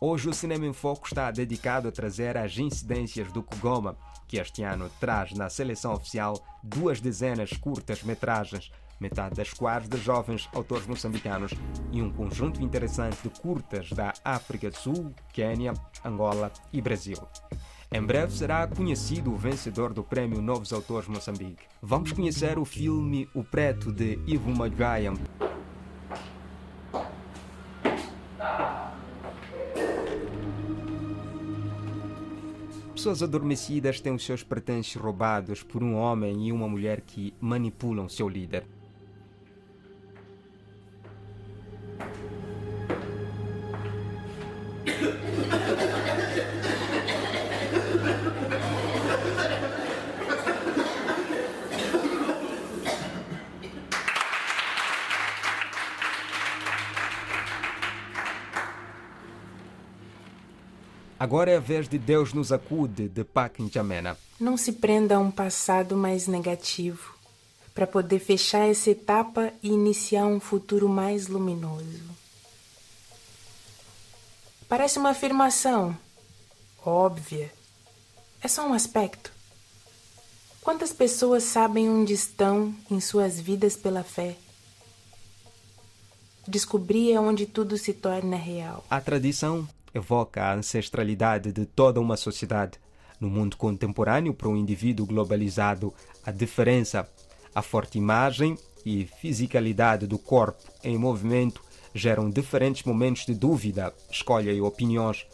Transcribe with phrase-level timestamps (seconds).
[0.00, 3.96] Hoje o Cinema em Foco está dedicado a trazer as incidências do Kugoma,
[4.26, 10.48] que este ano traz na seleção oficial duas dezenas curtas-metragens, metade das quais de jovens
[10.52, 11.52] autores moçambicanos,
[11.92, 15.72] e um conjunto interessante de curtas da África do Sul, Quênia,
[16.04, 17.18] Angola e Brasil.
[17.92, 21.64] Em breve será conhecido o vencedor do Prémio Novos Autores Moçambique.
[21.80, 25.14] Vamos conhecer o filme O Preto de Ivo Maguire.
[33.04, 38.08] Pessoas adormecidas têm os seus pertences roubados por um homem e uma mulher que manipulam
[38.08, 38.64] seu líder.
[61.24, 64.14] Agora é a vez de Deus nos acude, de Pac Njamena.
[64.38, 67.14] Não se prenda a um passado mais negativo
[67.74, 72.02] para poder fechar essa etapa e iniciar um futuro mais luminoso.
[74.68, 75.96] Parece uma afirmação
[76.84, 77.50] óbvia.
[78.42, 79.32] É só um aspecto.
[80.60, 84.36] Quantas pessoas sabem onde estão em suas vidas pela fé?
[86.46, 88.84] Descobrir é onde tudo se torna real.
[88.90, 92.78] A tradição evoca a ancestralidade de toda uma sociedade.
[93.20, 95.94] No mundo contemporâneo, para um indivíduo globalizado,
[96.26, 97.08] a diferença,
[97.54, 101.62] a forte imagem e fisicalidade do corpo em movimento
[101.94, 105.24] geram diferentes momentos de dúvida, escolha e opiniões.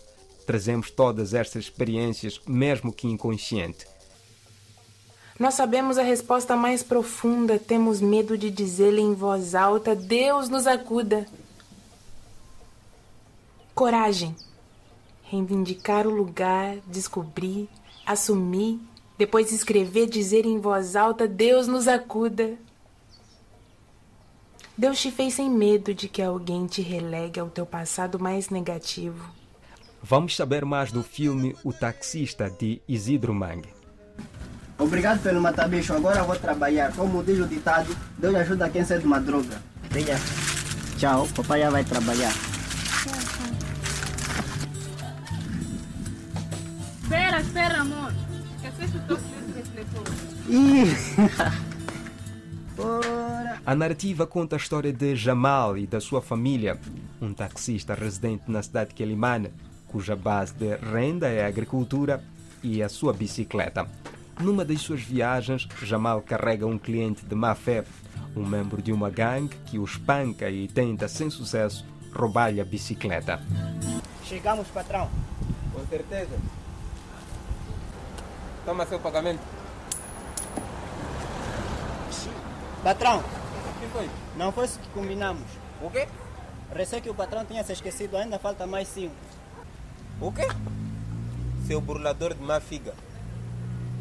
[0.47, 3.87] Trazemos todas estas experiências, mesmo que inconsciente.
[5.39, 10.67] Nós sabemos a resposta mais profunda, temos medo de dizê-la em voz alta: Deus nos
[10.67, 11.27] acuda.
[13.75, 14.37] Coragem
[15.31, 17.69] reivindicar o lugar, descobrir,
[18.05, 18.81] assumir,
[19.17, 22.55] depois escrever, dizer em voz alta: Deus nos acuda.
[24.77, 29.31] Deus te fez sem medo de que alguém te relegue ao teu passado mais negativo.
[30.03, 33.69] Vamos saber mais do filme O Taxista de Isidro Mangue.
[34.79, 36.91] Obrigado pelo matabicho, agora vou trabalhar.
[36.97, 39.63] Como diz o ditado, Deus ajuda quem sai de uma droga.
[39.91, 40.17] Venha.
[40.97, 42.33] Tchau, papai já vai trabalhar.
[47.11, 48.13] Espera, espera, amor.
[48.55, 49.19] Esqueceste o teu
[49.57, 50.05] refletor.
[53.67, 56.79] A narrativa conta a história de Jamal e da sua família,
[57.21, 59.53] um taxista residente na cidade de Quelimane,
[59.89, 62.23] cuja base de renda é a agricultura
[62.63, 63.89] e a sua bicicleta.
[64.39, 67.85] Numa das suas viagens, Jamal carrega um cliente de má fé,
[68.37, 71.85] um membro de uma gangue que o espanca e tenta, sem sucesso,
[72.15, 73.43] roubar-lhe a bicicleta.
[74.23, 75.11] Chegamos, patrão.
[75.73, 76.39] Com certeza.
[78.65, 79.41] Toma seu pagamento.
[82.83, 84.11] Patrão, O que foi?
[84.37, 85.45] não foi isso que combinamos.
[85.83, 86.09] O quê?
[86.75, 89.15] Receio que o patrão tenha se esquecido, ainda falta mais cinco.
[90.21, 90.47] O quê?
[91.67, 92.95] Seu burlador de má figa.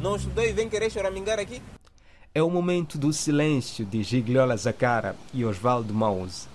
[0.00, 1.62] Não estudou e vem querer choramingar aqui?
[2.34, 6.48] É o momento do silêncio de Gigliola Zacara e Oswaldo Mouse.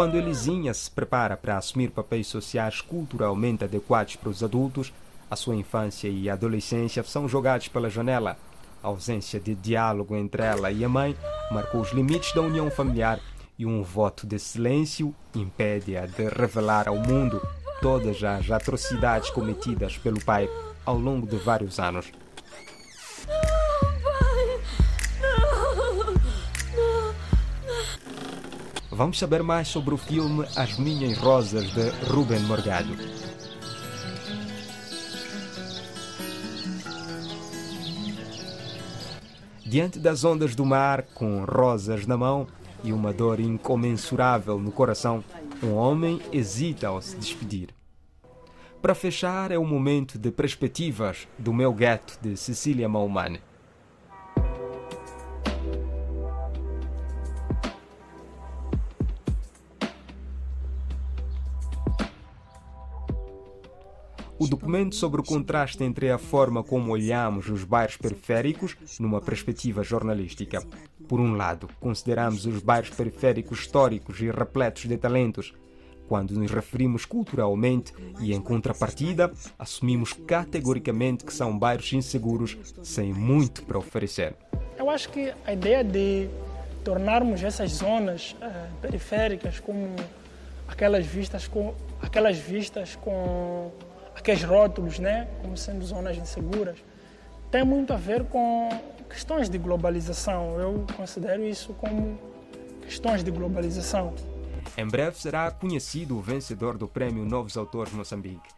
[0.00, 4.94] Quando Elisinha se prepara para assumir papéis sociais culturalmente adequados para os adultos,
[5.30, 8.38] a sua infância e adolescência são jogados pela janela.
[8.82, 11.14] A ausência de diálogo entre ela e a mãe
[11.50, 13.20] marcou os limites da união familiar
[13.58, 17.38] e um voto de silêncio impede-a de revelar ao mundo
[17.82, 20.48] todas as atrocidades cometidas pelo pai
[20.86, 22.10] ao longo de vários anos.
[29.00, 32.94] Vamos saber mais sobre o filme As Minhas Rosas de Ruben Morgado.
[39.64, 42.46] Diante das ondas do mar, com rosas na mão
[42.84, 45.24] e uma dor incomensurável no coração,
[45.62, 47.70] um homem hesita ao se despedir.
[48.82, 53.40] Para fechar, é o momento de perspectivas do meu gueto de Cecília Maumane.
[64.40, 69.84] O documento sobre o contraste entre a forma como olhamos os bairros periféricos numa perspectiva
[69.84, 70.62] jornalística.
[71.06, 75.52] Por um lado, consideramos os bairros periféricos históricos e repletos de talentos,
[76.08, 83.62] quando nos referimos culturalmente e em contrapartida, assumimos categoricamente que são bairros inseguros sem muito
[83.64, 84.34] para oferecer.
[84.78, 86.30] Eu acho que a ideia de
[86.82, 89.94] tornarmos essas zonas eh, periféricas como
[90.66, 93.70] aquelas vistas com aquelas vistas com
[94.14, 96.78] aqueles rótulos, né, como sendo zonas inseguras,
[97.50, 98.68] tem muito a ver com
[99.08, 100.58] questões de globalização.
[100.60, 102.18] Eu considero isso como
[102.82, 104.14] questões de globalização.
[104.76, 108.48] Em breve será conhecido o vencedor do prêmio Novos Autores Moçambique.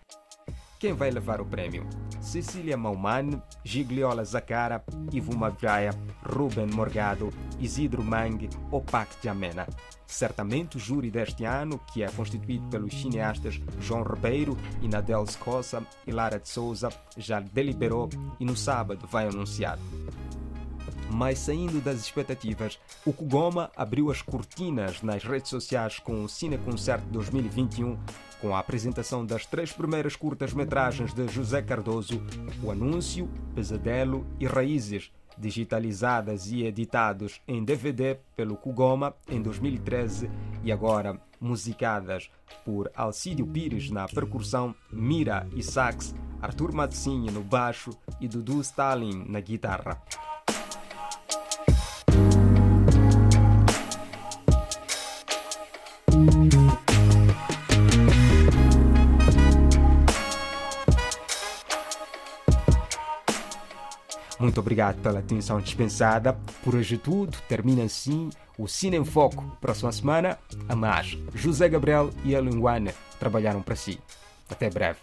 [0.78, 1.86] Quem vai levar o prêmio?
[2.22, 4.82] Cecília Maumane, Gigliola Zacara,
[5.12, 5.90] Ivo Mabraia,
[6.24, 9.66] Ruben Morgado, Isidro Mangue ou Pac Jamena.
[10.06, 16.12] Certamente o júri deste ano, que é constituído pelos cineastas João Ribeiro, Inadel Scossa e
[16.12, 18.08] Lara de Souza, já deliberou
[18.38, 19.78] e no sábado vai anunciar.
[21.10, 26.56] Mas saindo das expectativas, o Kugoma abriu as cortinas nas redes sociais com o Cine
[26.56, 27.98] Concerto 2021,
[28.42, 32.20] com a apresentação das três primeiras curtas-metragens de José Cardoso,
[32.60, 40.28] O Anúncio, Pesadelo e Raízes, digitalizadas e editados em DVD pelo Kugoma em 2013
[40.64, 42.28] e agora musicadas
[42.64, 47.90] por Alcídio Pires na percussão, Mira e sax, Arthur Matsinho no baixo
[48.20, 50.02] e Dudu Stalin na guitarra.
[64.42, 66.36] Muito obrigado pela atenção dispensada.
[66.64, 67.38] Por hoje tudo.
[67.48, 68.28] Termina assim
[68.58, 69.56] o Cine em Foco.
[69.60, 70.36] Próxima semana,
[70.68, 71.16] a mais.
[71.32, 72.90] José Gabriel e a Linguane
[73.20, 74.00] trabalharam para si.
[74.50, 74.98] Até breve.